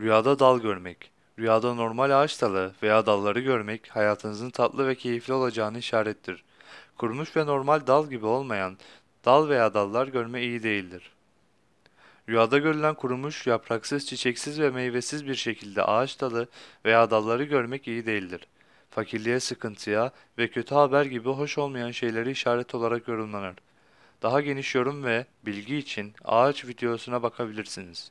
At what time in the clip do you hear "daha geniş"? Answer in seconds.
24.22-24.74